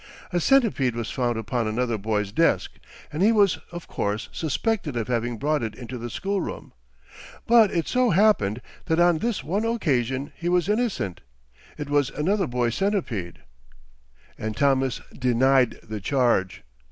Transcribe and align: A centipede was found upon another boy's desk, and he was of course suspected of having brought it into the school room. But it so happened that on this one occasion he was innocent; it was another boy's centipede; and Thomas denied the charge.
A 0.33 0.39
centipede 0.39 0.95
was 0.95 1.11
found 1.11 1.37
upon 1.37 1.67
another 1.67 1.95
boy's 1.95 2.31
desk, 2.31 2.71
and 3.13 3.21
he 3.21 3.31
was 3.31 3.59
of 3.71 3.87
course 3.87 4.29
suspected 4.31 4.97
of 4.97 5.07
having 5.07 5.37
brought 5.37 5.61
it 5.61 5.75
into 5.75 5.99
the 5.99 6.09
school 6.09 6.41
room. 6.41 6.73
But 7.45 7.69
it 7.69 7.87
so 7.87 8.09
happened 8.09 8.63
that 8.85 8.99
on 8.99 9.19
this 9.19 9.43
one 9.43 9.63
occasion 9.63 10.31
he 10.35 10.49
was 10.49 10.67
innocent; 10.67 11.21
it 11.77 11.87
was 11.87 12.09
another 12.09 12.47
boy's 12.47 12.73
centipede; 12.73 13.43
and 14.39 14.57
Thomas 14.57 15.01
denied 15.19 15.77
the 15.83 16.01
charge. 16.01 16.63